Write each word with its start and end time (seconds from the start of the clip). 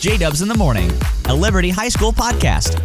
J 0.00 0.16
Dubs 0.16 0.40
in 0.40 0.48
the 0.48 0.54
Morning, 0.54 0.90
a 1.26 1.34
Liberty 1.34 1.68
High 1.70 1.88
School 1.90 2.12
podcast. 2.12 2.80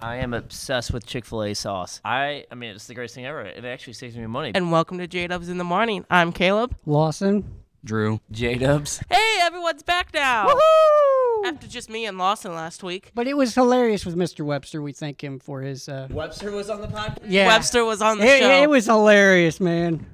I 0.00 0.16
am 0.16 0.32
obsessed 0.34 0.92
with 0.92 1.04
Chick 1.06 1.24
Fil 1.26 1.42
A 1.44 1.54
sauce. 1.54 2.00
I, 2.04 2.44
I 2.50 2.54
mean, 2.54 2.70
it's 2.74 2.86
the 2.86 2.94
greatest 2.94 3.14
thing 3.14 3.26
ever. 3.26 3.42
It 3.42 3.64
actually 3.64 3.92
saves 3.94 4.16
me 4.16 4.26
money. 4.26 4.52
And 4.54 4.72
welcome 4.72 4.98
to 4.98 5.06
J 5.06 5.26
Dubs 5.26 5.48
in 5.48 5.58
the 5.58 5.64
Morning. 5.64 6.04
I'm 6.10 6.32
Caleb. 6.32 6.74
Lawson. 6.86 7.44
Drew. 7.84 8.20
J 8.30 8.54
Dubs. 8.56 9.02
Hey, 9.10 9.38
everyone's 9.42 9.82
back 9.82 10.08
now. 10.14 10.46
Woohoo! 10.48 11.46
After 11.46 11.66
just 11.66 11.90
me 11.90 12.06
and 12.06 12.16
Lawson 12.16 12.54
last 12.54 12.82
week. 12.82 13.10
But 13.14 13.26
it 13.26 13.36
was 13.36 13.54
hilarious 13.54 14.06
with 14.06 14.16
Mr. 14.16 14.42
Webster. 14.44 14.80
We 14.80 14.92
thank 14.92 15.22
him 15.22 15.38
for 15.38 15.60
his. 15.60 15.86
Uh, 15.88 16.08
Webster 16.10 16.50
was 16.50 16.70
on 16.70 16.80
the 16.80 16.88
podcast. 16.88 17.18
yeah, 17.26 17.46
Webster 17.46 17.84
was 17.84 18.00
on 18.00 18.18
the 18.18 18.24
It, 18.24 18.40
show. 18.40 18.62
it 18.62 18.70
was 18.70 18.86
hilarious, 18.86 19.60
man. 19.60 20.06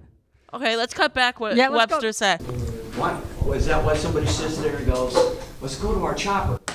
okay, 0.52 0.77
let's 0.77 0.95
cut 0.95 1.14
back 1.14 1.39
what 1.39 1.55
Yeah, 1.57 1.68
Webster 1.68 2.00
go. 2.00 2.11
said. 2.11 2.41
What? 2.96 3.23
Is 3.57 3.66
that 3.66 3.84
why 3.84 3.96
somebody 3.96 4.27
sits 4.27 4.59
there 4.59 4.77
and 4.77 4.87
goes, 4.87 5.14
let's 5.61 5.77
go 5.77 5.95
to 5.95 6.05
our 6.05 6.15
chopper? 6.15 6.61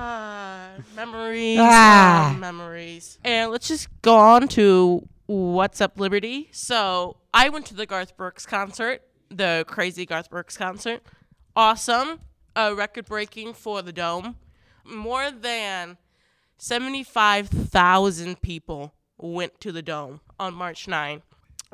Ah, 0.00 0.74
memories. 0.94 1.58
Ah. 1.60 2.32
ah, 2.32 2.38
memories. 2.38 3.18
And 3.24 3.50
let's 3.50 3.66
just 3.66 3.88
go 4.00 4.16
on 4.16 4.46
to 4.48 5.08
What's 5.26 5.80
Up 5.80 5.98
Liberty. 5.98 6.48
So 6.52 7.16
I 7.34 7.48
went 7.48 7.66
to 7.66 7.74
the 7.74 7.84
Garth 7.84 8.16
Brooks 8.16 8.46
concert, 8.46 9.02
the 9.28 9.64
crazy 9.66 10.06
Garth 10.06 10.30
Brooks 10.30 10.56
concert. 10.56 11.02
Awesome. 11.56 12.20
Uh, 12.54 12.74
record 12.76 13.06
breaking 13.06 13.54
for 13.54 13.82
the 13.82 13.92
Dome. 13.92 14.36
More 14.84 15.32
than 15.32 15.98
75,000 16.58 18.40
people 18.40 18.94
went 19.18 19.60
to 19.60 19.72
the 19.72 19.82
Dome 19.82 20.20
on 20.38 20.54
March 20.54 20.86
9. 20.86 21.22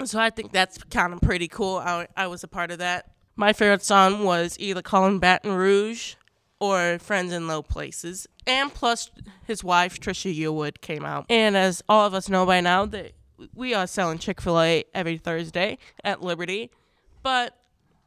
So 0.04 0.18
I 0.18 0.30
think 0.30 0.50
that's 0.52 0.82
kind 0.84 1.12
of 1.12 1.20
pretty 1.20 1.48
cool. 1.48 1.76
I, 1.76 2.08
I 2.16 2.26
was 2.26 2.42
a 2.42 2.48
part 2.48 2.70
of 2.70 2.78
that. 2.78 3.13
My 3.36 3.52
favorite 3.52 3.82
song 3.82 4.24
was 4.24 4.56
either 4.60 4.80
Calling 4.80 5.18
Baton 5.18 5.52
Rouge 5.52 6.14
or 6.60 6.98
Friends 7.00 7.32
in 7.32 7.48
Low 7.48 7.62
Places. 7.62 8.28
And 8.46 8.72
plus, 8.72 9.10
his 9.44 9.64
wife, 9.64 9.98
Trisha 9.98 10.32
Yearwood, 10.36 10.80
came 10.80 11.04
out. 11.04 11.26
And 11.28 11.56
as 11.56 11.82
all 11.88 12.06
of 12.06 12.14
us 12.14 12.28
know 12.28 12.46
by 12.46 12.60
now, 12.60 12.86
that 12.86 13.12
we 13.54 13.74
are 13.74 13.88
selling 13.88 14.18
Chick 14.18 14.40
fil 14.40 14.60
A 14.60 14.84
every 14.94 15.18
Thursday 15.18 15.78
at 16.04 16.22
Liberty. 16.22 16.70
But 17.24 17.56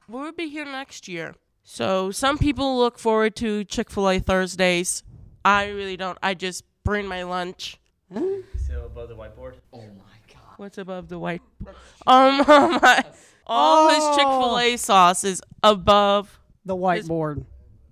we'll 0.07 0.31
be 0.31 0.47
here 0.47 0.65
next 0.65 1.09
year. 1.09 1.35
So 1.63 2.11
some 2.11 2.37
people 2.37 2.77
look 2.77 2.97
forward 2.97 3.35
to 3.37 3.65
Chick 3.65 3.91
fil 3.91 4.09
A 4.09 4.19
Thursdays. 4.19 5.03
I 5.43 5.67
really 5.67 5.97
don't. 5.97 6.17
I 6.23 6.35
just 6.35 6.63
bring 6.85 7.05
my 7.05 7.23
lunch. 7.23 7.79
Still 8.09 8.85
above 8.85 9.09
the 9.09 9.15
whiteboard. 9.15 9.55
Oh 9.73 9.81
my 9.81 10.17
God. 10.33 10.53
What's 10.55 10.77
above 10.77 11.09
the 11.09 11.19
white? 11.19 11.41
Um, 12.05 12.37
my, 12.47 13.03
all 13.47 13.89
his 13.89 14.03
oh. 14.03 14.15
Chick 14.15 14.27
fil 14.27 14.59
A 14.59 14.77
sauce 14.77 15.23
is 15.23 15.41
above. 15.63 16.39
The 16.65 16.75
whiteboard. 16.75 17.45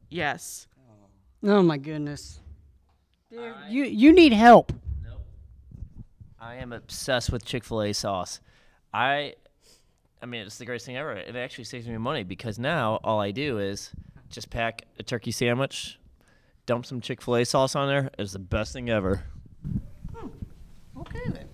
Yes. 0.10 0.68
Oh 1.44 1.62
my 1.62 1.78
goodness. 1.78 2.40
Dude, 3.32 3.54
you 3.70 3.84
you 3.86 4.12
need 4.14 4.34
help. 4.34 4.72
I 6.40 6.56
am 6.56 6.74
obsessed 6.74 7.32
with 7.32 7.44
Chick 7.44 7.64
Fil 7.64 7.82
A 7.82 7.94
sauce. 7.94 8.40
I, 8.94 9.34
I 10.22 10.28
mean, 10.28 10.46
it's 10.46 10.60
the 10.60 10.66
greatest 10.66 10.86
thing 10.86 10.96
ever. 10.96 11.14
It 11.14 11.36
actually 11.36 11.64
saves 11.64 11.88
me 11.88 11.98
money 11.98 12.24
because 12.24 12.60
now 12.60 13.00
all 13.04 13.20
I 13.20 13.32
do 13.32 13.58
is 13.58 13.92
just 14.30 14.52
pack 14.52 14.84
a 15.00 15.04
turkey 15.04 15.32
sandwich, 15.32 15.98
dump 16.68 16.86
some 16.86 17.02
Chick 17.02 17.22
Fil 17.22 17.38
A 17.38 17.46
sauce 17.46 17.76
on 17.76 17.88
there. 17.88 18.12
It's 18.20 18.34
the 18.34 18.40
best 18.40 18.74
thing 18.74 18.92
ever. 18.92 19.24
Hmm. 20.16 20.28
Okay 21.00 21.22
then. 21.30 21.48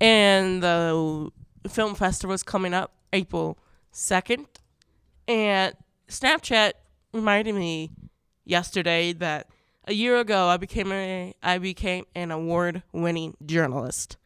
and 0.00 0.62
the 0.62 1.30
film 1.68 1.94
festival 1.94 2.34
is 2.34 2.42
coming 2.42 2.74
up 2.74 2.92
April 3.12 3.58
2nd. 3.92 4.46
And 5.28 5.74
Snapchat 6.08 6.72
reminded 7.12 7.54
me 7.54 7.90
yesterday 8.44 9.12
that 9.14 9.48
a 9.86 9.92
year 9.92 10.18
ago 10.18 10.48
I 10.48 10.56
became 10.56 10.92
a 10.92 11.34
I 11.42 11.58
became 11.58 12.04
an 12.14 12.30
award-winning 12.30 13.36
journalist. 13.44 14.16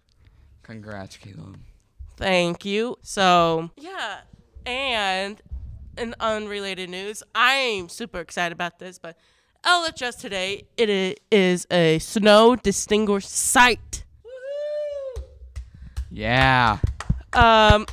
Congrats, 0.63 1.17
Caleb. 1.17 1.59
Thank 2.17 2.65
you. 2.65 2.97
So, 3.03 3.71
yeah. 3.77 4.21
And 4.65 5.41
in 5.99 6.15
unrelated 6.21 6.89
news, 6.89 7.23
I'm 7.35 7.89
super 7.89 8.21
excited 8.21 8.53
about 8.53 8.79
this, 8.79 8.99
but 8.99 9.17
LHS 9.65 10.21
today, 10.21 10.67
it 10.77 11.21
is 11.31 11.67
a 11.71 11.99
snow 11.99 12.57
distinguished 12.57 13.31
site. 13.31 14.05
Yeah. 16.11 16.79
Um, 17.33 17.87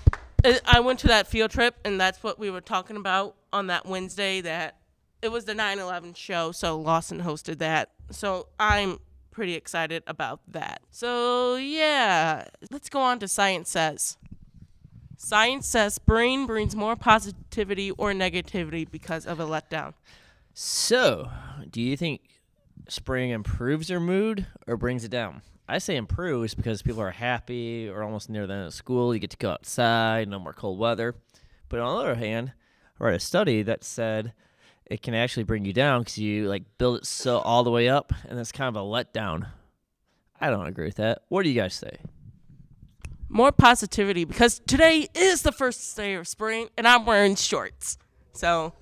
I- 0.43 0.61
I 0.65 0.79
went 0.79 0.99
to 0.99 1.07
that 1.07 1.27
field 1.27 1.51
trip, 1.51 1.75
and 1.85 1.99
that's 1.99 2.23
what 2.23 2.39
we 2.39 2.49
were 2.49 2.61
talking 2.61 2.97
about 2.97 3.35
on 3.53 3.67
that 3.67 3.85
Wednesday. 3.85 4.41
That 4.41 4.77
it 5.21 5.31
was 5.31 5.45
the 5.45 5.53
9/11 5.53 6.13
show, 6.13 6.51
so 6.51 6.77
Lawson 6.79 7.21
hosted 7.21 7.59
that. 7.59 7.91
So 8.09 8.47
I'm 8.59 8.99
pretty 9.31 9.53
excited 9.53 10.03
about 10.07 10.41
that. 10.47 10.81
So 10.91 11.55
yeah, 11.55 12.47
let's 12.69 12.89
go 12.89 12.99
on 13.01 13.19
to 13.19 13.27
Science 13.27 13.69
Says. 13.69 14.17
Science 15.17 15.67
says 15.67 15.99
brain 15.99 16.47
brings 16.47 16.75
more 16.75 16.95
positivity 16.95 17.91
or 17.91 18.11
negativity 18.11 18.89
because 18.89 19.27
of 19.27 19.39
a 19.39 19.45
letdown. 19.45 19.93
So, 20.55 21.29
do 21.69 21.79
you 21.79 21.95
think 21.95 22.21
spring 22.89 23.29
improves 23.29 23.91
your 23.91 23.99
mood 23.99 24.47
or 24.65 24.77
brings 24.77 25.03
it 25.03 25.11
down? 25.11 25.43
I 25.71 25.77
say 25.77 25.95
improves 25.95 26.53
because 26.53 26.81
people 26.81 26.99
are 27.01 27.11
happy 27.11 27.87
or 27.87 28.03
almost 28.03 28.29
near 28.29 28.45
the 28.45 28.53
end 28.53 28.67
of 28.67 28.73
school. 28.73 29.13
You 29.13 29.21
get 29.21 29.29
to 29.29 29.37
go 29.37 29.51
outside, 29.51 30.27
no 30.27 30.37
more 30.37 30.51
cold 30.51 30.77
weather. 30.77 31.15
But 31.69 31.79
on 31.79 31.95
the 31.95 32.03
other 32.03 32.15
hand, 32.15 32.51
I 32.99 33.05
read 33.05 33.13
a 33.13 33.19
study 33.21 33.63
that 33.63 33.85
said 33.85 34.33
it 34.85 35.01
can 35.01 35.13
actually 35.13 35.43
bring 35.43 35.63
you 35.63 35.71
down 35.71 36.01
because 36.01 36.17
you 36.17 36.49
like 36.49 36.63
build 36.77 36.97
it 36.97 37.05
so 37.05 37.37
all 37.39 37.63
the 37.63 37.71
way 37.71 37.87
up, 37.87 38.11
and 38.27 38.37
it's 38.37 38.51
kind 38.51 38.67
of 38.67 38.75
a 38.75 38.85
letdown. 38.85 39.47
I 40.41 40.49
don't 40.49 40.67
agree 40.67 40.87
with 40.87 40.97
that. 40.97 41.21
What 41.29 41.43
do 41.43 41.49
you 41.49 41.55
guys 41.55 41.73
say? 41.73 41.99
More 43.29 43.53
positivity 43.53 44.25
because 44.25 44.59
today 44.67 45.07
is 45.15 45.43
the 45.43 45.53
first 45.53 45.95
day 45.95 46.15
of 46.15 46.27
spring, 46.27 46.67
and 46.77 46.85
I'm 46.85 47.05
wearing 47.05 47.35
shorts. 47.35 47.97
So 48.33 48.73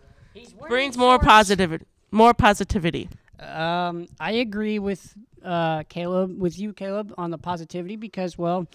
brings 0.68 0.98
more 0.98 1.20
positivity. 1.20 1.86
More 2.10 2.34
positivity. 2.34 3.10
Um, 3.40 4.08
I 4.20 4.32
agree 4.32 4.80
with 4.80 5.14
uh, 5.44 5.84
Caleb, 5.90 6.40
with 6.40 6.60
you, 6.60 6.74
Caleb, 6.74 7.14
on 7.18 7.32
the 7.32 7.38
positivity 7.38 7.96
because, 7.96 8.38
well, 8.38 8.68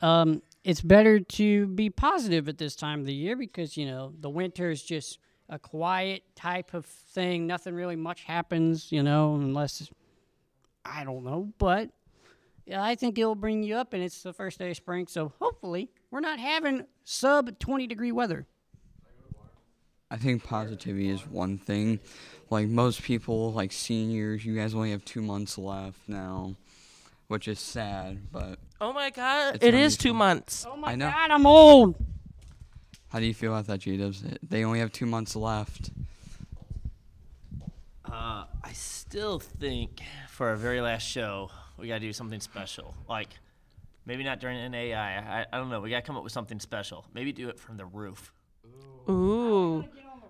um, 0.00 0.42
it's 0.64 0.80
better 0.80 1.20
to 1.20 1.66
be 1.68 1.90
positive 1.90 2.48
at 2.48 2.58
this 2.58 2.76
time 2.76 3.00
of 3.00 3.06
the 3.06 3.14
year 3.14 3.36
because 3.36 3.76
you 3.76 3.86
know 3.86 4.12
the 4.20 4.30
winter 4.30 4.70
is 4.70 4.82
just 4.82 5.18
a 5.48 5.58
quiet 5.58 6.22
type 6.34 6.74
of 6.74 6.86
thing. 6.86 7.46
Nothing 7.46 7.74
really 7.74 7.96
much 7.96 8.22
happens, 8.24 8.92
you 8.92 9.02
know, 9.02 9.34
unless 9.34 9.90
I 10.84 11.04
don't 11.04 11.24
know. 11.24 11.52
But 11.58 11.90
yeah, 12.66 12.82
I 12.82 12.94
think 12.94 13.18
it'll 13.18 13.34
bring 13.34 13.62
you 13.62 13.76
up, 13.76 13.92
and 13.92 14.02
it's 14.02 14.22
the 14.22 14.32
first 14.32 14.58
day 14.58 14.70
of 14.70 14.76
spring, 14.76 15.06
so 15.06 15.32
hopefully 15.40 15.90
we're 16.10 16.20
not 16.20 16.38
having 16.38 16.86
sub 17.04 17.58
twenty 17.58 17.86
degree 17.86 18.12
weather. 18.12 18.46
I 20.12 20.16
think 20.18 20.44
positivity 20.44 21.08
is 21.08 21.26
one 21.26 21.56
thing. 21.56 21.98
Like 22.50 22.68
most 22.68 23.02
people, 23.02 23.50
like 23.52 23.72
seniors, 23.72 24.44
you 24.44 24.54
guys 24.54 24.74
only 24.74 24.90
have 24.90 25.02
two 25.06 25.22
months 25.22 25.56
left 25.56 25.98
now, 26.06 26.54
which 27.28 27.48
is 27.48 27.58
sad. 27.58 28.30
But 28.30 28.58
Oh 28.78 28.92
my 28.92 29.08
god, 29.08 29.54
It's 29.54 29.64
it 29.64 29.70
gonna 29.70 29.82
is 29.82 29.96
be 29.96 30.02
two 30.02 30.10
fun. 30.10 30.18
months. 30.18 30.66
Oh 30.70 30.76
my 30.76 30.92
I 30.92 30.94
know. 30.96 31.10
God, 31.10 31.30
I'm 31.30 31.46
old. 31.46 31.94
how 33.08 33.20
do 33.20 33.24
you 33.24 33.32
feel 33.32 33.52
about 33.52 33.66
that, 33.68 33.78
J-Dubs? 33.80 34.22
They 34.46 34.64
only 34.64 34.80
have 34.80 34.92
two 34.92 35.06
months 35.06 35.34
left. 35.34 35.90
Uh, 38.04 38.44
I 38.62 38.72
still 38.72 39.38
think 39.38 40.02
for 40.28 40.48
our 40.48 40.56
very 40.56 40.82
last 40.82 41.06
show, 41.06 41.50
we 41.78 41.88
got 41.88 41.94
to 41.94 42.00
do 42.00 42.12
something 42.12 42.40
special. 42.40 42.94
Like, 43.08 43.28
maybe 44.04 44.22
not 44.24 44.40
during 44.40 44.58
an 44.58 44.74
AI. 44.74 45.40
I, 45.40 45.46
I 45.50 45.56
don't 45.56 45.70
know. 45.70 45.80
We 45.80 45.88
got 45.88 45.96
to 45.96 46.02
come 46.02 46.16
up 46.18 46.24
with 46.24 46.32
something 46.32 46.60
special. 46.60 47.06
Maybe 47.14 47.32
do 47.32 47.48
it 47.48 47.58
from 47.58 47.78
the 47.78 47.86
roof. 47.86 48.30
Ooh, 49.08 49.84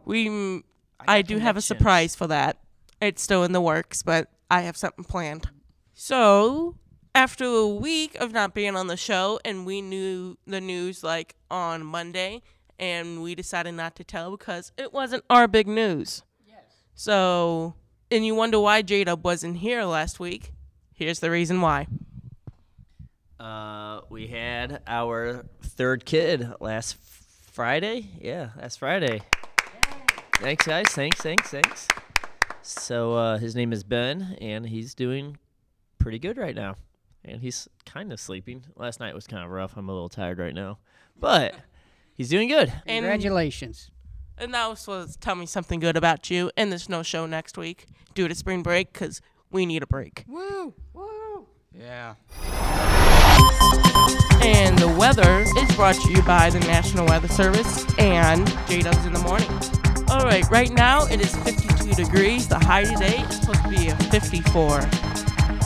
we. 0.04 0.28
mm, 0.28 0.62
I 1.00 1.18
I 1.18 1.22
do 1.22 1.34
have 1.34 1.56
a 1.56 1.60
connections. 1.60 1.64
surprise 1.64 2.14
for 2.14 2.26
that. 2.28 2.58
It's 3.00 3.22
still 3.22 3.42
in 3.44 3.52
the 3.52 3.60
works, 3.60 4.02
but 4.02 4.28
I 4.50 4.60
have 4.62 4.76
something 4.76 5.04
planned. 5.04 5.48
So 5.94 6.76
after 7.14 7.44
a 7.44 7.66
week 7.66 8.14
of 8.16 8.32
not 8.32 8.54
being 8.54 8.76
on 8.76 8.86
the 8.86 8.96
show, 8.96 9.40
and 9.44 9.66
we 9.66 9.82
knew 9.82 10.38
the 10.46 10.60
news 10.60 11.02
like 11.02 11.34
on 11.50 11.84
Monday, 11.84 12.42
and 12.78 13.22
we 13.22 13.34
decided 13.34 13.72
not 13.72 13.96
to 13.96 14.04
tell 14.04 14.30
because 14.30 14.72
it 14.78 14.92
wasn't 14.92 15.24
our 15.28 15.46
big 15.48 15.66
news. 15.66 16.22
Yes. 16.46 16.58
So, 16.94 17.74
and 18.10 18.24
you 18.24 18.34
wonder 18.34 18.58
why 18.60 18.82
J 18.82 19.04
Dub 19.04 19.24
wasn't 19.24 19.58
here 19.58 19.82
last 19.84 20.20
week. 20.20 20.52
Here's 20.94 21.18
the 21.20 21.30
reason 21.30 21.60
why. 21.60 21.86
Uh, 23.40 24.02
we 24.08 24.28
had 24.28 24.82
our 24.86 25.44
third 25.62 26.04
kid 26.04 26.48
last 26.60 26.96
Friday. 27.52 28.08
Yeah, 28.18 28.48
last 28.56 28.78
Friday. 28.78 29.20
Thanks, 30.36 30.66
guys. 30.66 30.86
Thanks, 30.88 31.20
thanks, 31.20 31.50
thanks. 31.50 31.86
So 32.62 33.12
uh, 33.12 33.38
his 33.38 33.54
name 33.54 33.74
is 33.74 33.84
Ben, 33.84 34.38
and 34.40 34.66
he's 34.66 34.94
doing 34.94 35.36
pretty 35.98 36.18
good 36.18 36.38
right 36.38 36.56
now. 36.56 36.76
And 37.26 37.42
he's 37.42 37.68
kind 37.84 38.10
of 38.10 38.18
sleeping. 38.18 38.64
Last 38.74 39.00
night 39.00 39.14
was 39.14 39.26
kind 39.26 39.44
of 39.44 39.50
rough. 39.50 39.76
I'm 39.76 39.90
a 39.90 39.92
little 39.92 40.08
tired 40.08 40.38
right 40.38 40.54
now, 40.54 40.78
but 41.20 41.54
he's 42.14 42.30
doing 42.30 42.48
good. 42.48 42.72
And 42.86 43.04
Congratulations. 43.04 43.90
And 44.38 44.54
that 44.54 44.70
was 44.70 44.80
supposed 44.80 45.12
to 45.12 45.18
tell 45.18 45.34
me 45.34 45.44
something 45.44 45.78
good 45.78 45.98
about 45.98 46.30
you. 46.30 46.50
And 46.56 46.72
there's 46.72 46.88
no 46.88 47.02
show 47.02 47.26
next 47.26 47.58
week 47.58 47.84
due 48.14 48.28
to 48.28 48.34
spring 48.34 48.62
break 48.62 48.94
because 48.94 49.20
we 49.50 49.66
need 49.66 49.82
a 49.82 49.86
break. 49.86 50.24
Woo! 50.26 50.72
Woo! 50.94 51.46
Yeah. 51.78 52.14
And 54.42 54.76
the 54.78 54.88
weather 54.98 55.44
is 55.56 55.76
brought 55.76 55.94
to 55.96 56.10
you 56.10 56.22
by 56.22 56.50
the 56.50 56.60
National 56.60 57.06
Weather 57.06 57.28
Service 57.28 57.86
and 57.98 58.46
J-Dubs 58.66 59.06
in 59.06 59.12
the 59.12 59.20
morning. 59.20 59.50
All 60.10 60.24
right, 60.24 60.48
right 60.50 60.70
now 60.70 61.06
it 61.06 61.20
is 61.20 61.34
52 61.36 61.94
degrees. 61.94 62.48
The 62.48 62.58
high 62.58 62.84
today 62.84 63.18
is 63.18 63.40
supposed 63.40 63.62
to 63.62 63.68
be 63.68 63.88
a 63.88 63.96
54. 64.10 64.80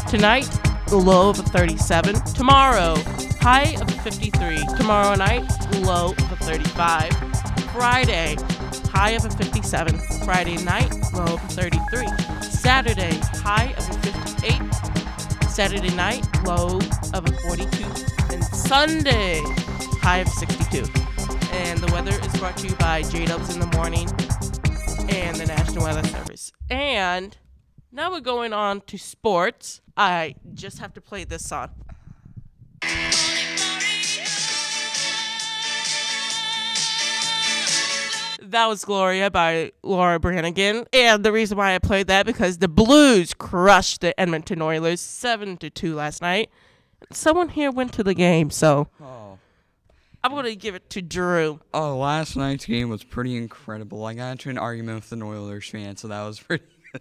Tonight, 0.08 0.48
the 0.88 0.96
low 0.96 1.30
of 1.30 1.38
a 1.38 1.42
37. 1.42 2.14
Tomorrow, 2.34 2.96
high 3.40 3.74
of 3.80 3.88
a 3.88 4.02
53. 4.02 4.62
Tomorrow 4.76 5.16
night, 5.16 5.44
low 5.80 6.12
of 6.12 6.32
a 6.32 6.36
35. 6.36 7.12
Friday, 7.72 8.36
high 8.92 9.10
of 9.10 9.24
a 9.24 9.30
57. 9.30 9.98
Friday 10.24 10.62
night, 10.64 10.94
low 11.12 11.34
of 11.34 11.44
a 11.44 11.48
33. 11.48 12.06
Saturday, 12.42 13.16
high 13.42 13.74
of 13.76 13.88
a 13.90 13.94
58. 14.12 15.50
Saturday 15.50 15.94
night, 15.96 16.24
low 16.44 16.78
of 17.14 17.26
a 17.26 17.32
42. 17.48 18.15
Sunday, 18.66 19.42
high 20.02 20.18
of 20.18 20.28
62. 20.28 20.78
And 21.52 21.78
the 21.78 21.92
weather 21.92 22.10
is 22.10 22.36
brought 22.40 22.56
to 22.56 22.66
you 22.66 22.74
by 22.74 23.02
J 23.02 23.24
Dubs 23.24 23.54
in 23.54 23.60
the 23.60 23.66
morning 23.76 24.08
and 25.08 25.36
the 25.36 25.46
National 25.46 25.84
Weather 25.84 26.06
Service. 26.08 26.52
And 26.68 27.36
now 27.92 28.10
we're 28.10 28.18
going 28.18 28.52
on 28.52 28.80
to 28.82 28.98
sports. 28.98 29.82
I 29.96 30.34
just 30.52 30.80
have 30.80 30.92
to 30.94 31.00
play 31.00 31.22
this 31.22 31.46
song. 31.46 31.70
That 38.42 38.66
was 38.66 38.84
Gloria 38.84 39.30
by 39.30 39.70
Laura 39.84 40.18
Branigan. 40.18 40.86
And 40.92 41.24
the 41.24 41.30
reason 41.30 41.56
why 41.56 41.76
I 41.76 41.78
played 41.78 42.08
that 42.08 42.26
because 42.26 42.58
the 42.58 42.68
Blues 42.68 43.32
crushed 43.32 44.00
the 44.00 44.18
Edmonton 44.18 44.60
Oilers 44.60 45.00
7 45.00 45.56
to 45.58 45.70
2 45.70 45.94
last 45.94 46.20
night. 46.20 46.50
Someone 47.12 47.48
here 47.50 47.70
went 47.70 47.92
to 47.94 48.02
the 48.02 48.14
game, 48.14 48.50
so 48.50 48.88
Oh. 49.00 49.38
I'm 50.24 50.32
going 50.32 50.44
to 50.46 50.56
give 50.56 50.74
it 50.74 50.90
to 50.90 51.02
Drew. 51.02 51.60
Oh, 51.72 51.98
last 51.98 52.36
night's 52.36 52.66
game 52.66 52.88
was 52.88 53.04
pretty 53.04 53.36
incredible. 53.36 54.04
I 54.04 54.14
got 54.14 54.32
into 54.32 54.50
an 54.50 54.58
argument 54.58 55.02
with 55.02 55.12
an 55.12 55.22
Oilers 55.22 55.68
fan, 55.68 55.96
so 55.96 56.08
that 56.08 56.22
was 56.24 56.40
pretty 56.48 56.64
good. 56.92 57.00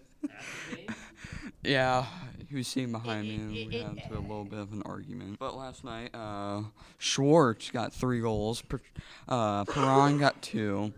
yeah, 1.63 2.05
he 2.47 2.55
was 2.55 2.67
sitting 2.67 2.91
behind 2.91 3.23
me, 3.27 3.35
and 3.35 3.51
we 3.51 3.79
got 3.81 3.91
into 3.97 4.13
a 4.17 4.19
little 4.19 4.45
bit 4.45 4.59
of 4.59 4.71
an 4.73 4.83
argument. 4.83 5.39
But 5.39 5.55
last 5.55 5.83
night, 5.83 6.13
uh, 6.13 6.63
Schwartz 6.99 7.71
got 7.71 7.93
three 7.93 8.19
goals. 8.21 8.61
Per- 8.61 8.81
uh, 9.27 9.65
Perron 9.65 10.19
got 10.19 10.39
two. 10.43 10.93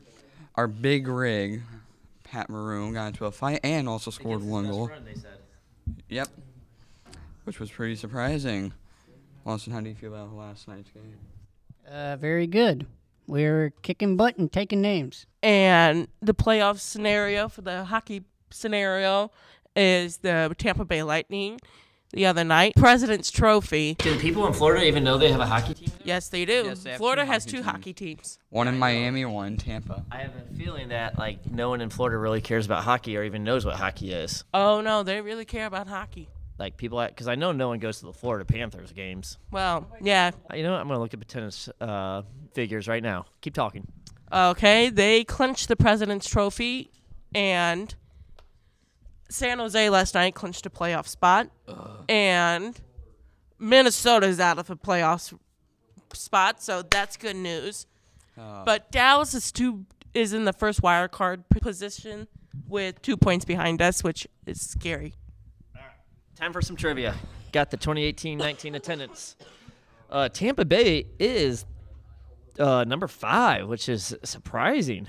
Our 0.55 0.67
big 0.67 1.07
rig, 1.07 1.61
Pat 2.23 2.49
Maroon, 2.49 2.94
got 2.94 3.07
into 3.07 3.25
a 3.25 3.31
fight 3.31 3.61
and 3.63 3.88
also 3.88 4.11
scored 4.11 4.44
one 4.44 4.67
goal. 4.67 4.89
Yep, 6.09 6.27
which 7.45 7.59
was 7.59 7.71
pretty 7.71 7.95
surprising. 7.95 8.73
Lawson, 9.47 9.71
how 9.71 9.79
do 9.79 9.88
you 9.88 9.95
feel 9.95 10.13
about 10.13 10.33
last 10.35 10.67
night's 10.67 10.89
game? 10.89 11.17
Uh, 11.89 12.17
very 12.17 12.47
good. 12.47 12.85
We're 13.27 13.69
kicking 13.81 14.17
butt 14.17 14.38
and 14.38 14.51
taking 14.51 14.81
names. 14.81 15.25
And 15.41 16.09
the 16.21 16.33
playoff 16.33 16.79
scenario 16.79 17.47
for 17.47 17.61
the 17.61 17.85
hockey 17.85 18.25
scenario 18.49 19.31
is 19.73 20.17
the 20.17 20.53
Tampa 20.57 20.83
Bay 20.83 21.01
Lightning 21.01 21.61
the 22.11 22.25
other 22.25 22.44
night. 22.44 22.73
President's 22.75 23.31
Trophy. 23.31 23.94
Do 23.99 24.19
people 24.19 24.45
in 24.47 24.51
Florida 24.51 24.85
even 24.85 25.05
know 25.05 25.17
they 25.17 25.31
have 25.31 25.39
a 25.39 25.45
hockey 25.45 25.75
team? 25.75 25.91
Yes, 26.03 26.27
they 26.27 26.44
do. 26.44 26.63
Yes, 26.65 26.83
they 26.83 26.97
Florida 26.97 27.21
two 27.21 27.31
has 27.31 27.45
two 27.45 27.51
teams. 27.57 27.65
hockey 27.65 27.94
teams. 27.94 28.39
One 28.49 28.67
in 28.67 28.77
Miami, 28.77 29.23
one 29.23 29.47
in 29.47 29.57
Tampa. 29.57 30.03
I 30.11 30.17
have 30.17 30.33
a 30.35 30.55
feeling 30.57 30.89
that 30.89 31.17
like 31.17 31.49
no 31.49 31.69
one 31.69 31.79
in 31.79 31.89
Florida 31.89 32.17
really 32.17 32.41
cares 32.41 32.65
about 32.65 32.83
hockey 32.83 33.15
or 33.15 33.23
even 33.23 33.45
knows 33.45 33.65
what 33.65 33.75
hockey 33.75 34.11
is. 34.11 34.44
Oh, 34.53 34.81
no, 34.81 35.03
they 35.03 35.21
really 35.21 35.45
care 35.45 35.67
about 35.67 35.88
hockey. 35.88 36.27
Like 36.59 36.75
people, 36.77 37.06
because 37.06 37.27
I 37.27 37.36
know 37.36 37.51
no 37.51 37.68
one 37.68 37.77
goes 37.80 38.00
to 38.00 38.06
the 38.07 38.13
Florida 38.13 38.44
Panthers 38.44 38.92
games. 38.92 39.38
Well, 39.51 39.88
yeah. 40.01 40.31
Uh, 40.51 40.56
You 40.56 40.63
know, 40.63 40.71
what? 40.71 40.81
I'm 40.81 40.88
gonna 40.88 41.00
look 41.00 41.13
at 41.13 41.21
attendance 41.21 41.69
uh, 41.80 42.24
figures 42.54 42.88
right 42.88 43.04
now. 43.04 43.25
Keep 43.42 43.54
talking. 43.54 43.88
Okay, 44.31 44.89
they 44.89 45.24
clinched 45.24 45.68
the 45.68 45.75
President's 45.75 46.27
Trophy, 46.27 46.89
and 47.36 47.94
San 49.30 49.59
Jose 49.59 49.89
last 49.89 50.15
night 50.15 50.33
clinched 50.36 50.65
a 50.65 50.69
playoff 50.69 51.07
spot, 51.07 51.50
and 52.09 52.80
Minnesota's 53.59 54.39
out 54.39 54.57
of 54.57 54.69
a 54.69 54.75
playoff 54.75 55.38
spot, 56.13 56.62
so 56.62 56.81
that's 56.81 57.18
good 57.18 57.36
news. 57.36 57.86
but 58.36 58.92
Dallas 58.92 59.33
is 59.33 59.51
two 59.51 59.86
is 60.13 60.33
in 60.33 60.45
the 60.45 60.54
first 60.54 60.81
wild 60.81 61.12
card 61.12 61.48
position 61.50 62.27
with 62.68 63.01
two 63.01 63.15
points 63.18 63.45
behind 63.45 63.81
us, 63.81 64.04
which 64.04 64.27
is 64.45 64.59
scary. 64.62 65.13
Time 66.38 66.54
for 66.54 66.62
some 66.62 66.75
trivia. 66.75 67.16
Got 67.51 67.72
the 67.72 67.78
2018-19 67.78 68.75
attendance. 68.75 69.36
Uh, 70.10 70.30
Tampa 70.30 70.66
Bay 70.66 71.06
is 71.19 71.66
uh, 72.60 72.84
number 72.88 73.07
five, 73.07 73.68
which 73.68 73.89
is 73.89 74.16
surprising. 74.24 75.07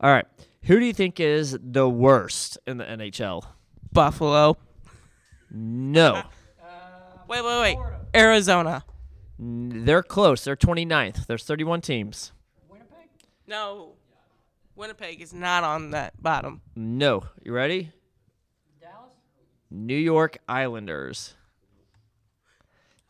All 0.00 0.12
right, 0.12 0.26
who 0.64 0.78
do 0.78 0.84
you 0.84 0.92
think 0.92 1.18
is 1.20 1.58
the 1.60 1.88
worst 1.88 2.58
in 2.66 2.76
the 2.76 2.84
NHL? 2.84 3.44
Buffalo. 3.92 4.56
No, 5.50 6.22
Wait, 7.28 7.44
wait, 7.44 7.60
wait. 7.60 7.78
Arizona. 8.14 8.84
N- 9.38 9.84
they're 9.84 10.02
close. 10.02 10.44
They're 10.44 10.56
29th. 10.56 11.26
There's 11.26 11.44
31 11.44 11.80
teams. 11.82 12.32
Winnipeg? 12.70 13.08
No. 13.46 13.92
Winnipeg 14.76 15.20
is 15.20 15.32
not 15.34 15.62
on 15.64 15.90
that 15.90 16.20
bottom. 16.22 16.62
No, 16.74 17.24
you 17.42 17.52
ready? 17.52 17.92
New 19.70 19.96
York 19.96 20.38
Islanders. 20.48 21.34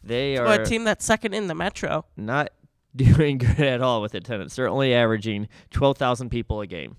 They 0.02 0.37
are 0.37 0.60
a 0.60 0.64
team 0.64 0.84
that's 0.84 1.05
second 1.05 1.34
in 1.34 1.49
the 1.49 1.55
Metro? 1.55 2.05
not 2.16 2.50
doing 2.96 3.38
good 3.38 3.60
at 3.60 3.81
all 3.82 4.00
with 4.02 4.14
attendance. 4.14 4.56
They're 4.56 4.69
only 4.69 4.94
averaging 4.94 5.49
12,000 5.70 6.31
people 6.31 6.60
a 6.60 6.66
game. 6.66 6.96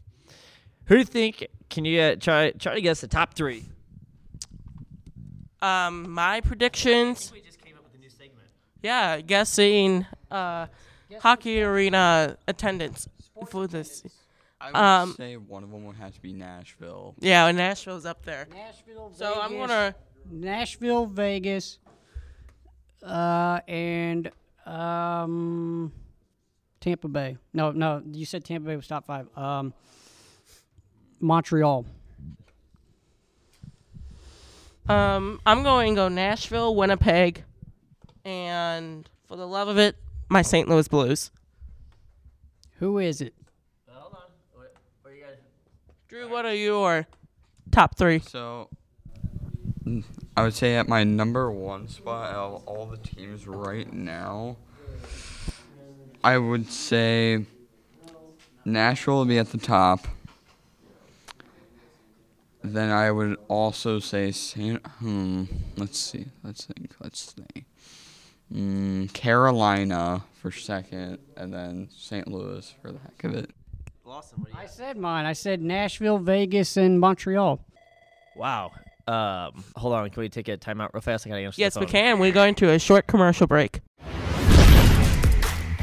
Who 0.85 0.95
do 0.95 0.99
you 0.99 1.05
think? 1.05 1.47
Can 1.69 1.85
you 1.85 2.01
uh, 2.01 2.15
try 2.15 2.51
try 2.51 2.73
to 2.73 2.81
guess 2.81 3.01
the 3.01 3.07
top 3.07 3.35
three? 3.35 3.65
Um, 5.61 6.09
my 6.11 6.41
predictions. 6.41 7.31
We 7.31 7.41
just 7.41 7.61
came 7.61 7.75
up 7.75 7.83
with 7.83 7.93
a 7.93 8.01
new 8.01 8.09
segment. 8.09 8.47
Yeah, 8.81 9.21
guessing 9.21 10.05
uh, 10.31 10.67
hockey 11.19 11.61
arena 11.61 12.37
attendance 12.47 13.07
for 13.49 13.67
this. 13.67 14.03
I 14.61 14.67
would 14.71 14.75
Um, 14.77 15.13
say 15.15 15.37
one 15.37 15.63
of 15.63 15.71
them 15.71 15.85
would 15.85 15.95
have 15.95 16.13
to 16.13 16.21
be 16.21 16.33
Nashville. 16.33 17.15
Yeah, 17.19 17.49
Nashville's 17.51 18.05
up 18.05 18.23
there. 18.25 18.47
Nashville, 18.53 19.11
So 19.15 19.39
I'm 19.39 19.57
gonna. 19.57 19.95
Nashville, 20.29 21.05
Vegas, 21.05 21.79
uh, 23.01 23.61
and 23.67 24.29
um, 24.65 25.91
Tampa 26.81 27.07
Bay. 27.07 27.37
No, 27.53 27.71
no, 27.71 28.03
you 28.11 28.25
said 28.25 28.43
Tampa 28.43 28.67
Bay 28.67 28.75
was 28.75 28.85
top 28.87 29.05
five. 29.07 29.27
Um, 29.37 29.73
Montreal. 31.21 31.85
Um, 34.87 35.39
I'm 35.45 35.63
going 35.63 35.93
to 35.95 36.01
go 36.01 36.07
Nashville, 36.09 36.75
Winnipeg, 36.75 37.43
and 38.25 39.07
for 39.27 39.35
the 39.37 39.47
love 39.47 39.67
of 39.67 39.77
it, 39.77 39.95
my 40.29 40.41
St. 40.41 40.67
Louis 40.67 40.87
Blues. 40.87 41.29
Who 42.79 42.97
is 42.97 43.21
it? 43.21 43.33
Hold 43.89 44.13
on. 44.15 44.21
What, 44.53 44.73
what 45.03 45.13
you 45.13 45.21
got? 45.21 45.29
Drew, 46.09 46.27
what 46.27 46.43
are 46.43 46.55
your 46.55 47.05
top 47.69 47.95
three? 47.95 48.17
So, 48.17 48.67
I 50.35 50.41
would 50.41 50.55
say 50.55 50.75
at 50.75 50.87
my 50.87 51.03
number 51.03 51.51
one 51.51 51.87
spot 51.87 52.33
out 52.33 52.55
of 52.55 52.63
all 52.65 52.87
the 52.87 52.97
teams 52.97 53.45
right 53.45 53.93
now, 53.93 54.57
I 56.23 56.39
would 56.39 56.71
say 56.71 57.45
Nashville 58.65 59.19
would 59.19 59.27
be 59.27 59.37
at 59.37 59.51
the 59.51 59.59
top. 59.59 60.07
Then 62.63 62.89
I 62.89 63.11
would 63.11 63.37
also 63.47 63.99
say 63.99 64.31
San. 64.31 64.77
Hmm. 64.77 65.43
Let's 65.77 65.99
see. 65.99 66.25
Let's 66.43 66.65
think. 66.65 66.95
Let's 66.99 67.33
think. 67.33 67.65
Mm, 68.51 69.13
Carolina 69.13 70.23
for 70.41 70.49
second, 70.49 71.19
and 71.37 71.53
then 71.53 71.89
St. 71.95 72.27
Louis 72.27 72.73
for 72.81 72.91
the 72.91 72.97
heck 72.97 73.23
of 73.25 73.35
it. 73.35 73.51
Lawson, 74.09 74.39
what 74.39 74.47
do 74.47 74.53
you 74.53 74.59
I 74.59 74.63
got? 74.63 74.71
said 74.73 74.97
mine. 74.97 75.25
I 75.27 75.33
said 75.33 75.61
Nashville, 75.61 76.17
Vegas, 76.17 76.77
and 76.77 76.99
Montreal. 76.99 77.59
Wow. 78.35 78.71
Um, 79.07 79.63
hold 79.75 79.93
on. 79.93 80.09
Can 80.09 80.21
we 80.21 80.29
take 80.29 80.47
a 80.47 80.57
timeout 80.57 80.89
real 80.95 81.01
fast? 81.01 81.27
I 81.27 81.29
gotta 81.29 81.41
answer 81.41 81.57
the 81.57 81.61
Yes, 81.61 81.75
we 81.75 81.81
phone. 81.85 81.91
can. 81.91 82.17
We're 82.19 82.31
going 82.31 82.55
to 82.55 82.71
a 82.71 82.79
short 82.79 83.05
commercial 83.05 83.45
break. 83.45 83.81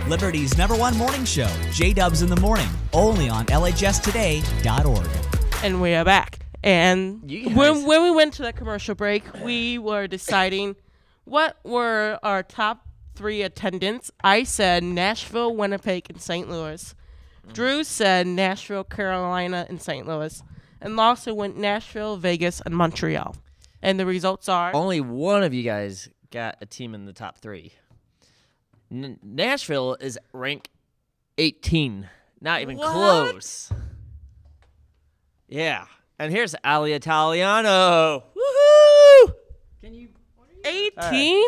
Liberty's 0.09 0.59
number 0.59 0.75
one 0.75 0.97
morning 0.97 1.25
show, 1.25 1.49
J 1.71 1.92
Dubs 1.92 2.21
in 2.23 2.28
the 2.28 2.40
Morning, 2.40 2.66
only 2.92 3.28
on 3.28 3.47
LHStoday.org. 3.47 5.09
And 5.64 5.80
we 5.80 5.95
are 5.95 6.04
back. 6.04 6.40
And 6.64 7.30
You 7.30 7.50
when, 7.50 7.75
guys- 7.75 7.85
when 7.85 8.02
we 8.02 8.11
went 8.11 8.35
to 8.35 8.42
that 8.42 8.56
commercial 8.56 8.97
break, 8.97 9.23
we 9.45 9.78
were 9.78 10.09
deciding 10.09 10.75
what 11.26 11.59
were 11.62 12.18
our 12.25 12.42
top 12.42 12.87
three 13.14 13.42
attendants. 13.42 14.11
I 14.25 14.42
said 14.42 14.83
Nashville, 14.83 15.54
Winnipeg, 15.54 16.06
and 16.11 16.21
St. 16.21 16.50
Louis. 16.50 16.92
Drew 17.53 17.85
said 17.85 18.26
Nashville, 18.26 18.85
Carolina, 18.85 19.67
and 19.69 19.81
St. 19.81 20.07
Louis. 20.07 20.43
And 20.81 20.97
Lawson 20.97 21.37
went 21.37 21.57
Nashville, 21.57 22.17
Vegas, 22.17 22.61
and 22.67 22.76
Montreal. 22.76 23.35
And 23.83 23.99
the 23.99 24.07
results 24.07 24.49
are 24.49 24.75
Only 24.75 25.00
one 25.00 25.43
of 25.43 25.55
you 25.55 25.62
guys 25.62 26.09
got 26.31 26.57
a 26.61 26.67
team 26.67 26.95
in 26.95 27.05
the 27.07 27.12
top 27.12 27.38
three. 27.38 27.73
N- 28.91 29.19
Nashville 29.23 29.97
is 30.00 30.19
rank 30.33 30.69
18. 31.38 32.09
Not 32.41 32.61
even 32.61 32.76
What? 32.76 32.93
close. 32.93 33.73
Yeah. 35.49 35.87
And 36.19 36.33
here's 36.33 36.55
Ali 36.65 36.93
Italiano. 36.93 38.25
Woohoo! 38.37 39.35
Can 39.83 39.95
you? 39.95 40.09
18. 40.65 41.45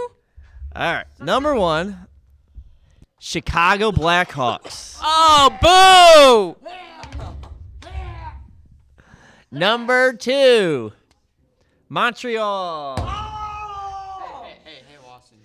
All 0.76 0.92
right. 0.94 1.06
Number 1.20 1.54
one, 1.54 2.07
Chicago 3.20 3.90
Blackhawks. 3.90 4.98
Oh, 5.02 6.56
boo! 6.64 6.68
Number 9.50 10.12
two, 10.12 10.92
Montreal. 11.88 12.96
Oh! 12.98 14.42
Hey, 14.44 14.58
hey, 14.64 14.82
hey, 14.86 15.06
Lawson. 15.06 15.38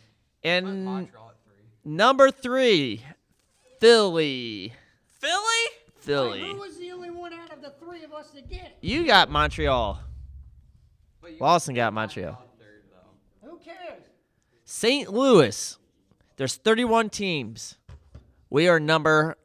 And 0.43 0.83
Montreal 0.85 1.29
at 1.29 1.35
three. 1.45 1.63
number 1.85 2.29
three, 2.29 3.01
Philly. 3.79 4.73
Philly? 5.19 5.39
Philly. 5.99 6.41
Who 6.51 6.57
was 6.57 6.77
the 6.77 6.91
only 6.91 7.11
one 7.11 7.31
out 7.33 7.53
of 7.53 7.61
the 7.61 7.69
three 7.79 8.03
of 8.03 8.11
us 8.13 8.31
to 8.31 8.41
get 8.41 8.65
it? 8.65 8.77
You 8.81 9.05
got 9.05 9.31
Montreal. 9.31 9.99
But 11.21 11.31
you 11.31 11.37
Lawson 11.39 11.73
got 11.73 11.93
Montreal. 11.93 12.43
third 12.59 12.83
though. 12.91 13.49
Who 13.49 13.57
cares? 13.59 14.03
St. 14.65 15.13
Louis. 15.13 15.77
There's 16.35 16.55
31 16.55 17.09
teams. 17.09 17.77
We 18.49 18.67
are 18.67 18.79
number 18.79 19.37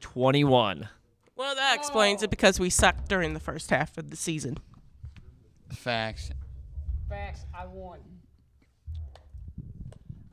21. 0.00 0.88
Well, 1.36 1.54
that 1.54 1.76
explains 1.76 2.22
it 2.22 2.30
because 2.30 2.58
we 2.58 2.70
sucked 2.70 3.08
during 3.08 3.34
the 3.34 3.40
first 3.40 3.70
half 3.70 3.96
of 3.98 4.10
the 4.10 4.16
season. 4.16 4.58
Facts. 5.72 6.30
Facts. 7.08 7.44
I 7.54 7.66
won. 7.66 8.00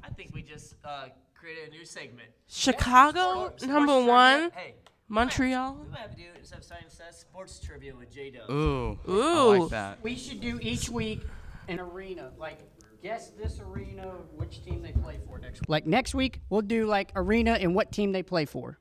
I 0.03 0.09
think 0.09 0.33
we 0.33 0.41
just 0.41 0.75
uh, 0.83 1.07
created 1.33 1.69
a 1.69 1.71
new 1.71 1.85
segment. 1.85 2.29
Chicago, 2.47 3.53
number 3.65 4.03
one. 4.03 4.51
Hey, 4.51 4.75
Montreal. 5.07 5.77
we 5.91 5.97
have 5.97 6.11
to 6.11 6.17
do 6.17 6.23
instead 6.39 6.59
of 6.59 6.65
science 6.65 6.93
says 6.95 7.19
sports 7.19 7.59
trivia 7.59 7.95
with 7.95 8.11
J 8.11 8.31
Dub. 8.31 8.49
Ooh. 8.49 8.99
I 9.07 9.11
Ooh. 9.11 9.57
like 9.59 9.69
that. 9.69 9.99
We 10.01 10.15
should 10.15 10.41
do 10.41 10.59
each 10.61 10.89
week 10.89 11.21
an 11.67 11.79
arena. 11.79 12.31
Like, 12.37 12.59
guess 13.05 13.29
this 13.39 13.59
arena, 13.59 14.07
which 14.35 14.65
team 14.65 14.81
they 14.81 14.91
play 14.91 15.19
for 15.27 15.37
next 15.37 15.59
week. 15.59 15.69
Like, 15.69 15.85
next 15.85 16.15
week, 16.15 16.41
we'll 16.49 16.61
do, 16.61 16.87
like, 16.87 17.11
arena 17.15 17.51
and 17.51 17.75
what 17.75 17.91
team 17.91 18.11
they 18.11 18.23
play 18.23 18.45
for. 18.45 18.79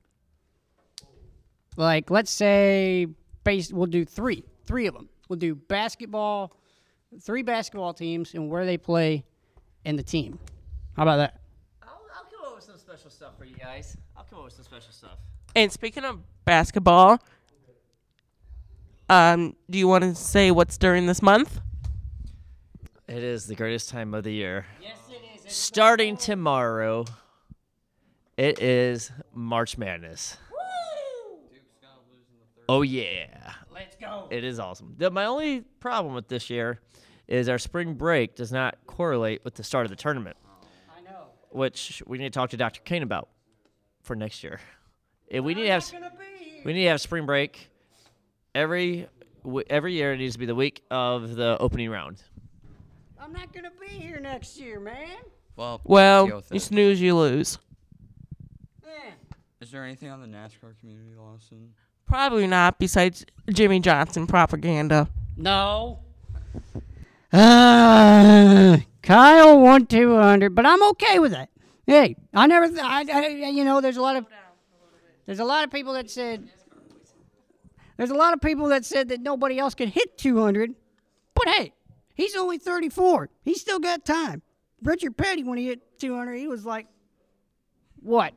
Like, 1.76 2.11
let's 2.11 2.31
say, 2.31 3.07
base, 3.45 3.71
we'll 3.71 3.85
do 3.85 4.07
three. 4.07 4.43
Three 4.64 4.87
of 4.87 4.95
them. 4.95 5.11
We'll 5.28 5.38
do 5.38 5.54
basketball, 5.54 6.57
three 7.21 7.43
basketball 7.43 7.93
teams, 7.93 8.33
and 8.33 8.49
where 8.49 8.64
they 8.64 8.78
play 8.78 9.25
and 9.85 9.99
the 9.99 10.02
team. 10.02 10.38
How 10.97 11.02
about 11.02 11.16
that? 11.19 11.40
I'll, 11.83 12.00
I'll 12.16 12.25
come 12.25 12.49
up 12.49 12.54
with 12.57 12.64
some 12.64 12.78
special 12.78 13.11
stuff 13.11 13.37
for 13.37 13.45
you 13.45 13.57
guys. 13.57 13.95
I'll 14.16 14.25
come 14.25 14.38
up 14.38 14.47
with 14.47 14.54
some 14.54 14.64
special 14.64 14.93
stuff. 14.93 15.19
And 15.54 15.71
speaking 15.71 16.04
of 16.04 16.21
basketball, 16.47 17.21
um, 19.11 19.54
do 19.69 19.78
you 19.78 19.87
want 19.87 20.02
to 20.04 20.14
say 20.14 20.50
what's 20.50 20.78
during 20.78 21.04
this 21.04 21.21
month? 21.21 21.61
It 23.06 23.23
is 23.23 23.46
the 23.46 23.54
greatest 23.54 23.90
time 23.90 24.14
of 24.14 24.25
the 24.25 24.32
year. 24.32 24.66
Yes, 24.80 24.96
it 25.11 25.46
is. 25.46 25.52
Starting 25.52 26.16
tomorrow, 26.16 27.04
it 28.37 28.61
is 28.61 29.12
March 29.34 29.76
Madness. 29.76 30.38
Oh, 32.66 32.80
yeah. 32.80 33.52
Let's 33.70 33.94
go. 33.96 34.26
It 34.30 34.42
is 34.42 34.58
awesome. 34.58 34.94
The, 34.96 35.11
my 35.11 35.26
only 35.26 35.61
problem 35.80 36.14
with 36.14 36.28
this 36.28 36.49
year 36.49 36.80
is 37.28 37.50
our 37.50 37.58
spring 37.58 37.92
break 37.92 38.37
does 38.37 38.52
not 38.52 38.78
correlate 38.87 39.44
with 39.44 39.54
the 39.54 39.62
start 39.62 39.84
of 39.84 39.90
the 39.90 39.96
tournament, 39.96 40.38
I 40.96 41.02
know. 41.02 41.26
which 41.50 42.02
we 42.06 42.16
need 42.16 42.32
to 42.32 42.38
talk 42.38 42.50
to 42.50 42.56
Dr. 42.56 42.80
Kane 42.84 43.02
about 43.02 43.28
for 44.02 44.16
next 44.16 44.42
year. 44.42 44.61
If 45.28 45.44
we 45.44 45.54
need 45.54 45.64
to 45.64 45.70
have 45.73 45.92
gonna 45.92 46.11
be 46.11 46.44
here. 46.44 46.62
we 46.64 46.73
need 46.73 46.84
to 46.84 46.88
have 46.88 47.02
spring 47.02 47.26
break 47.26 47.68
every 48.54 49.08
every 49.68 49.92
year. 49.92 50.14
It 50.14 50.18
needs 50.18 50.34
to 50.34 50.38
be 50.38 50.46
the 50.46 50.54
week 50.54 50.82
of 50.90 51.34
the 51.34 51.58
opening 51.61 51.90
round. 51.90 52.23
I'm 53.25 53.33
not 53.33 53.54
gonna 53.54 53.71
be 53.81 53.87
here 53.87 54.21
next 54.21 54.61
year, 54.61 54.78
man. 54.78 55.09
Well, 55.57 55.78
deal 55.78 55.85
Well, 55.87 56.43
you 56.50 56.59
snooze, 56.59 57.00
you 57.00 57.16
lose. 57.16 57.59
Man. 58.85 59.14
Is 59.62 59.71
there 59.71 59.83
anything 59.83 60.11
on 60.11 60.21
the 60.21 60.26
NASCAR 60.26 60.78
community, 60.78 61.14
Lawson? 61.16 61.73
Probably 62.07 62.47
not, 62.47 62.78
besides 62.78 63.25
Jimmie 63.50 63.81
Johnson 63.81 64.26
propaganda. 64.26 65.09
No. 65.38 66.00
Uh, 67.33 68.76
Kyle 69.02 69.59
won 69.59 69.87
200, 69.87 70.54
but 70.54 70.66
I'm 70.66 70.83
okay 70.90 71.19
with 71.19 71.33
that. 71.33 71.49
Hey, 71.87 72.16
I 72.35 72.47
never, 72.47 72.69
th- 72.69 72.78
I, 72.78 73.04
I, 73.11 73.26
you 73.28 73.64
know, 73.64 73.81
there's 73.81 73.97
a 73.97 74.02
lot 74.02 74.16
of, 74.16 74.26
there's 75.25 75.40
a 75.40 75.45
lot 75.45 75.64
of 75.64 75.71
people 75.71 75.95
that 75.95 76.11
said, 76.11 76.47
there's 77.97 78.11
a 78.11 78.14
lot 78.14 78.35
of 78.35 78.43
people 78.43 78.69
that 78.69 78.85
said 78.85 79.09
that 79.09 79.23
nobody 79.23 79.59
else 79.59 79.75
could 79.75 79.88
hit 79.88 80.19
200, 80.19 80.75
but 81.35 81.49
hey, 81.49 81.73
he's 82.14 82.35
only 82.37 82.59
34. 82.59 83.28
He's 83.42 83.61
still 83.61 83.78
got 83.78 84.04
time. 84.04 84.42
Richard 84.83 85.16
Petty, 85.16 85.44
when 85.44 85.59
he 85.59 85.66
hit 85.66 85.99
200, 85.99 86.35
he 86.35 86.47
was 86.47 86.64
like, 86.64 86.87
what? 88.00 88.35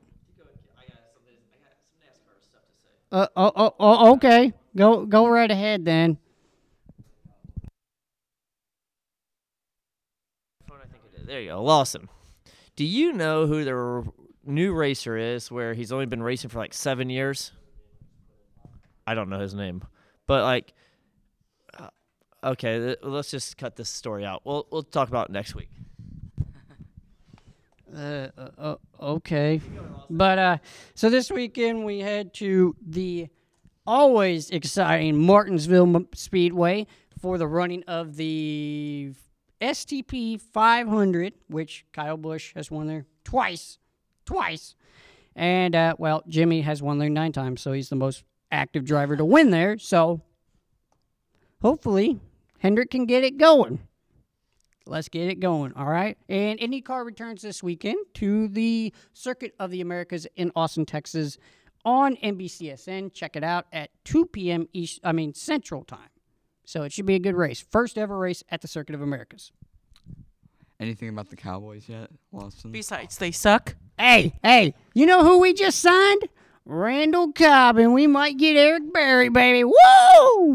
Uh, 3.11 3.27
oh, 3.37 3.51
oh, 3.55 3.75
oh, 3.79 4.13
okay. 4.13 4.51
Go, 4.75 5.05
go 5.05 5.27
right 5.27 5.49
ahead 5.49 5.85
then. 5.85 6.17
I 10.69 10.79
think 10.89 11.03
it 11.13 11.21
is. 11.21 11.27
There 11.27 11.41
you 11.41 11.49
go, 11.49 11.63
Lawson. 11.63 12.09
Do 12.75 12.83
you 12.83 13.13
know 13.13 13.47
who 13.47 13.63
the 13.63 13.73
r- 13.73 14.03
new 14.45 14.73
racer 14.73 15.17
is? 15.17 15.49
Where 15.49 15.73
he's 15.73 15.91
only 15.91 16.05
been 16.05 16.21
racing 16.21 16.49
for 16.49 16.59
like 16.59 16.73
seven 16.73 17.09
years. 17.09 17.53
I 19.05 19.15
don't 19.15 19.29
know 19.29 19.39
his 19.39 19.53
name, 19.55 19.83
but 20.27 20.43
like, 20.43 20.73
okay, 22.43 22.95
let's 23.01 23.31
just 23.31 23.57
cut 23.57 23.75
this 23.75 23.89
story 23.89 24.25
out. 24.25 24.41
We'll 24.45 24.67
we'll 24.71 24.83
talk 24.83 25.09
about 25.09 25.29
it 25.29 25.33
next 25.33 25.55
week. 25.55 25.69
Uh, 27.95 28.27
uh, 28.37 28.49
uh, 28.59 28.75
okay. 29.01 29.61
But 30.09 30.37
uh, 30.37 30.57
so 30.93 31.09
this 31.09 31.31
weekend 31.31 31.85
we 31.85 31.99
head 31.99 32.33
to 32.35 32.75
the 32.85 33.29
always 33.87 34.49
exciting 34.49 35.17
Martinsville 35.17 36.05
Speedway 36.13 36.85
for 37.19 37.37
the 37.37 37.47
running 37.47 37.83
of 37.87 38.17
the 38.17 39.13
STP 39.61 40.39
500, 40.39 41.33
which 41.47 41.85
Kyle 41.93 42.17
Busch 42.17 42.53
has 42.53 42.69
won 42.69 42.87
there 42.87 43.05
twice, 43.23 43.79
twice, 44.25 44.75
and 45.35 45.73
uh, 45.73 45.95
well, 45.97 46.23
Jimmy 46.27 46.61
has 46.61 46.81
won 46.81 46.99
there 46.99 47.09
nine 47.09 47.31
times, 47.31 47.61
so 47.61 47.71
he's 47.71 47.89
the 47.89 47.95
most 47.95 48.23
active 48.51 48.85
driver 48.85 49.15
to 49.15 49.25
win 49.25 49.49
there. 49.49 49.77
So 49.77 50.21
hopefully 51.61 52.19
Hendrick 52.59 52.91
can 52.91 53.05
get 53.05 53.23
it 53.23 53.37
going. 53.37 53.79
Let's 54.85 55.09
get 55.09 55.29
it 55.29 55.39
going, 55.39 55.73
all 55.73 55.85
right? 55.85 56.17
And 56.29 56.59
IndyCar 56.59 57.05
returns 57.05 57.41
this 57.41 57.61
weekend 57.61 57.97
to 58.15 58.47
the 58.47 58.93
Circuit 59.13 59.53
of 59.59 59.69
the 59.69 59.81
Americas 59.81 60.27
in 60.37 60.51
Austin, 60.55 60.85
Texas 60.85 61.37
on 61.83 62.15
NBCSN. 62.17 63.13
Check 63.13 63.35
it 63.35 63.43
out 63.43 63.65
at 63.73 63.89
2 64.05 64.27
p.m. 64.27 64.67
East, 64.71 65.01
I 65.03 65.11
mean 65.11 65.33
Central 65.33 65.83
Time. 65.83 66.09
So 66.65 66.83
it 66.83 66.91
should 66.91 67.05
be 67.05 67.15
a 67.15 67.19
good 67.19 67.35
race. 67.35 67.65
First 67.69 67.97
ever 67.97 68.17
race 68.17 68.43
at 68.49 68.61
the 68.61 68.67
Circuit 68.67 68.95
of 68.95 69.01
Americas. 69.01 69.51
Anything 70.79 71.09
about 71.09 71.29
the 71.29 71.35
Cowboys 71.35 71.89
yet, 71.89 72.09
Lawson? 72.31 72.71
Besides, 72.71 73.17
they 73.17 73.31
suck. 73.31 73.75
Hey, 73.97 74.35
hey, 74.43 74.75
you 74.93 75.05
know 75.05 75.23
who 75.23 75.39
we 75.39 75.53
just 75.53 75.79
signed? 75.79 76.27
Randall 76.65 77.31
Cobb, 77.31 77.77
and 77.77 77.93
we 77.93 78.05
might 78.05 78.37
get 78.37 78.57
Eric 78.57 78.93
Berry, 78.93 79.29
baby. 79.29 79.63
Woo! 79.63 79.73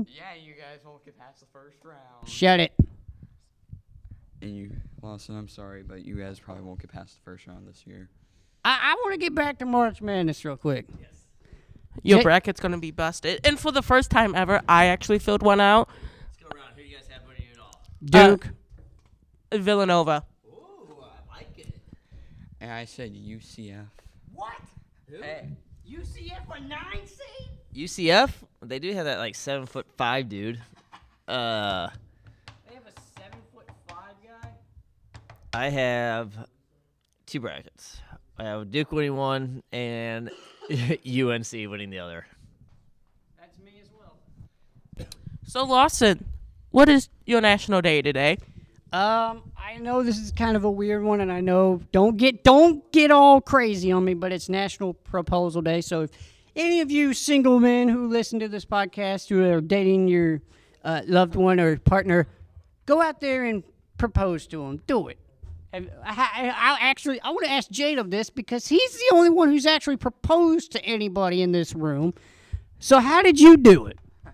Yeah, 0.09 0.35
you 0.40 0.52
guys 0.52 0.85
won't 0.85 1.04
get 1.04 1.18
past 1.18 1.40
the 1.40 1.41
first 1.52 1.78
round. 1.85 2.28
Shut 2.28 2.61
it. 2.61 2.73
And 4.40 4.56
you, 4.56 4.71
Lawson, 5.02 5.37
I'm 5.37 5.49
sorry, 5.49 5.82
but 5.82 6.04
you 6.04 6.16
guys 6.16 6.40
probably 6.40 6.64
won't 6.64 6.80
get 6.80 6.90
past 6.90 7.16
the 7.16 7.23
first 7.23 7.47
round 7.47 7.66
this 7.68 7.87
year. 7.87 8.09
I, 8.64 8.78
I 8.92 8.94
want 9.02 9.14
to 9.14 9.18
get 9.18 9.35
back 9.35 9.59
to 9.59 9.66
March 9.66 10.00
Madness 10.02 10.44
real 10.44 10.56
quick. 10.56 10.87
Yes. 11.00 11.09
Your 12.02 12.18
Jay- 12.18 12.23
bracket's 12.25 12.61
gonna 12.61 12.78
be 12.78 12.90
busted. 12.90 13.40
And 13.47 13.59
for 13.59 13.71
the 13.71 13.82
first 13.82 14.11
time 14.11 14.35
ever, 14.35 14.62
I 14.68 14.87
actually 14.87 15.18
filled 15.18 15.42
one 15.42 15.61
out. 15.61 15.88
Let's 16.25 16.37
go 16.38 16.49
around. 16.59 16.71
Who 16.75 16.82
do 16.82 16.88
you 16.88 16.97
guys 16.97 17.06
have 17.09 17.23
winning 17.28 17.44
it 17.52 17.59
all? 17.59 17.80
Uh, 18.21 18.28
Duke. 18.30 18.49
Villanova. 19.52 20.25
Ooh, 20.49 20.97
I 21.02 21.37
like 21.37 21.59
it. 21.59 21.75
And 22.61 22.73
I 22.73 22.87
said 22.87 23.12
UCF. 23.14 23.87
what? 24.32 24.54
Hey. 25.11 25.49
UCF 25.88 26.56
a 26.56 26.61
nine 26.61 27.06
seed? 27.06 27.85
UCF. 27.85 28.30
They 28.62 28.78
do 28.78 28.92
have 28.94 29.04
that 29.04 29.18
like 29.18 29.35
seven 29.35 29.66
foot 29.66 29.87
five 29.99 30.28
dude. 30.30 30.61
Uh, 31.29 31.88
They 32.69 32.75
have 32.75 32.85
a 32.87 33.21
seven 33.21 33.38
foot 33.55 33.69
five 33.88 34.14
guy. 34.25 34.50
I 35.55 35.69
have 35.69 36.33
two 37.26 37.41
brackets. 37.41 38.00
I 38.38 38.45
have 38.45 38.71
Duke 38.71 38.93
winning 38.93 39.17
one 39.17 39.62
and 39.73 40.31
UNC 40.71 41.52
winning 41.52 41.91
the 41.91 41.99
other. 42.00 42.26
That's 43.38 43.59
me 43.59 43.73
as 43.81 43.88
well. 43.97 45.07
So 45.47 45.64
Lawson, 45.64 46.25
what 46.71 46.88
is 46.88 47.09
your 47.26 47.41
national 47.41 47.83
day 47.83 48.02
today? 48.02 48.38
Um, 48.93 49.50
I 49.57 49.79
know 49.79 50.02
this 50.02 50.19
is 50.19 50.33
kind 50.33 50.57
of 50.57 50.64
a 50.64 50.71
weird 50.71 51.02
one, 51.02 51.21
and 51.21 51.33
I 51.33 51.41
know 51.41 51.81
don't 51.93 52.17
get 52.17 52.45
don't 52.45 52.91
get 52.93 53.11
all 53.11 53.41
crazy 53.41 53.91
on 53.93 54.05
me, 54.05 54.12
but 54.14 54.33
it's 54.33 54.49
National 54.50 54.93
Proposal 54.93 55.62
Day. 55.62 55.81
So 55.81 56.02
if 56.02 56.11
any 56.55 56.81
of 56.81 56.91
you 56.91 57.14
single 57.14 57.59
men 57.59 57.88
who 57.88 58.09
listen 58.09 58.38
to 58.41 58.49
this 58.49 58.67
podcast 58.67 59.29
who 59.29 59.43
are 59.50 59.61
dating 59.62 60.09
your 60.09 60.43
uh, 60.85 61.03
loved 61.07 61.35
one 61.35 61.61
or 61.61 61.77
partner, 61.79 62.27
go 62.87 63.01
out 63.01 63.21
there 63.21 63.45
and 63.45 63.62
propose 63.99 64.47
to 64.49 64.59
them. 64.59 64.83
Do 64.87 65.09
it. 65.09 65.19
I, 65.73 65.79
I, 66.05 66.49
I 66.49 66.79
actually 66.81 67.21
I 67.23 67.31
want 67.31 67.47
to 67.47 67.51
ask 67.51 67.71
J 67.71 67.95
Dub 67.95 68.11
this 68.11 68.29
because 68.29 68.69
he's 68.69 68.93
the 68.93 69.11
only 69.15 69.31
one 69.31 69.49
who's 69.49 69.65
actually 69.65 69.97
proposed 69.97 70.73
to 70.73 70.85
anybody 70.85 71.41
in 71.41 71.53
this 71.53 71.75
room. 71.75 72.15
So 72.79 72.99
how 72.99 73.23
did 73.23 73.41
you 73.41 73.57
do 73.57 73.87
it? 73.87 73.99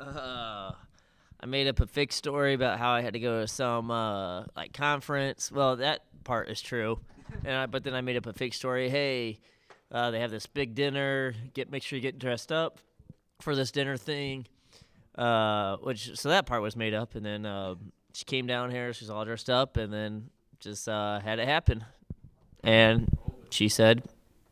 Uh, 0.00 0.72
I 1.42 1.46
made 1.46 1.68
up 1.68 1.78
a 1.78 1.86
fake 1.86 2.10
story 2.12 2.54
about 2.54 2.78
how 2.78 2.92
I 2.92 3.02
had 3.02 3.12
to 3.12 3.20
go 3.20 3.42
to 3.42 3.46
some 3.46 3.90
uh, 3.90 4.44
like 4.56 4.72
conference. 4.72 5.52
Well, 5.52 5.76
that 5.76 6.04
part 6.24 6.48
is 6.48 6.62
true, 6.62 7.00
and 7.44 7.54
I, 7.54 7.66
but 7.66 7.84
then 7.84 7.94
I 7.94 8.00
made 8.00 8.16
up 8.16 8.24
a 8.24 8.32
fake 8.32 8.54
story. 8.54 8.88
Hey, 8.88 9.40
uh, 9.92 10.10
they 10.10 10.20
have 10.20 10.30
this 10.30 10.46
big 10.46 10.74
dinner. 10.74 11.34
Get 11.52 11.70
make 11.70 11.82
sure 11.82 11.98
you 11.98 12.02
get 12.02 12.18
dressed 12.18 12.50
up 12.50 12.78
for 13.42 13.54
this 13.54 13.70
dinner 13.70 13.98
thing. 13.98 14.46
Uh, 15.20 15.76
which 15.82 16.16
so 16.18 16.30
that 16.30 16.46
part 16.46 16.62
was 16.62 16.76
made 16.76 16.94
up, 16.94 17.14
and 17.14 17.24
then 17.26 17.44
uh, 17.44 17.74
she 18.14 18.24
came 18.24 18.46
down 18.46 18.70
here. 18.70 18.92
She's 18.94 19.10
all 19.10 19.24
dressed 19.24 19.50
up, 19.50 19.76
and 19.76 19.92
then 19.92 20.30
just 20.60 20.88
uh, 20.88 21.20
had 21.20 21.38
it 21.38 21.46
happen, 21.46 21.84
and 22.64 23.06
she 23.50 23.68
said 23.68 24.02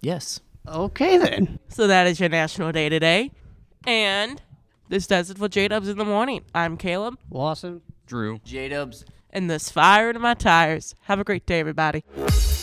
yes. 0.00 0.40
Okay 0.68 1.16
then. 1.16 1.58
So 1.68 1.86
that 1.86 2.06
is 2.06 2.20
your 2.20 2.28
national 2.28 2.72
day 2.72 2.88
today, 2.90 3.30
and 3.86 4.42
this 4.90 5.06
does 5.06 5.30
it 5.30 5.38
for 5.38 5.48
J 5.48 5.68
Dubs 5.68 5.88
in 5.88 5.96
the 5.96 6.04
morning. 6.04 6.44
I'm 6.54 6.76
Caleb, 6.76 7.18
Lawson. 7.30 7.80
Drew. 8.06 8.40
J 8.44 8.68
Dubs. 8.68 9.04
and 9.30 9.48
this 9.50 9.70
fire 9.70 10.12
to 10.12 10.18
my 10.18 10.34
tires. 10.34 10.94
Have 11.02 11.18
a 11.20 11.24
great 11.24 11.46
day, 11.46 11.60
everybody. 11.60 12.04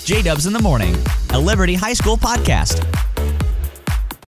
J 0.03 0.21
Dubs 0.21 0.45
in 0.45 0.53
the 0.53 0.61
Morning, 0.61 0.95
a 1.31 1.39
Liberty 1.39 1.73
High 1.73 1.93
School 1.93 2.17
podcast. 2.17 2.83